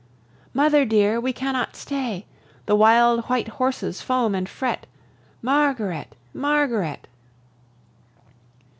[0.51, 2.25] "Mother dear, we cannot stay!
[2.65, 4.87] The wild white horses foam and fret."
[5.43, 6.15] Margaret!
[6.33, 7.07] Margaret!